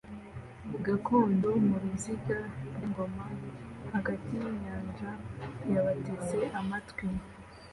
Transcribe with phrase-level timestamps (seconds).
[0.85, 3.25] gakondo muruziga rw'ingoma
[3.93, 5.09] hagati yinyanja
[5.71, 7.07] yabateze amatwi